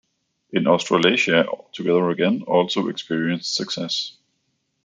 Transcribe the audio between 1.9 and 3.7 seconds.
Again" also experienced